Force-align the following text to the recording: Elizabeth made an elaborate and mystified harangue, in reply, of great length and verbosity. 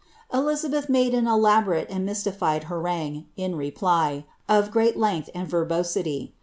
Elizabeth 0.33 0.89
made 0.89 1.13
an 1.13 1.27
elaborate 1.27 1.85
and 1.91 2.03
mystified 2.03 2.63
harangue, 2.63 3.27
in 3.37 3.55
reply, 3.55 4.25
of 4.49 4.71
great 4.71 4.97
length 4.97 5.29
and 5.35 5.47
verbosity. 5.47 6.33